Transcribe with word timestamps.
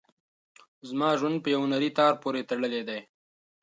زما 0.89 1.09
ژوند 1.19 1.37
په 1.43 1.47
یوه 1.55 1.67
نري 1.73 1.89
تار 1.97 2.13
پورې 2.23 2.47
تړلی 2.49 2.81
دی. 2.89 2.99